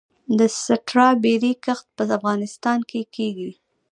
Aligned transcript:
د 0.37 0.39
سټرابیري 0.63 1.53
کښت 1.65 1.87
په 1.97 2.03
افغانستان 2.17 2.79
کې 2.89 3.01
کیږي؟ 3.15 3.51